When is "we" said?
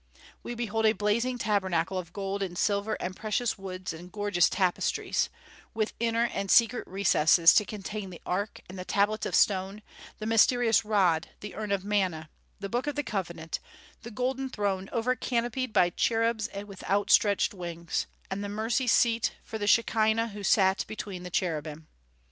0.41-0.55